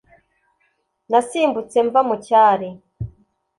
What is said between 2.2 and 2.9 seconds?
cyari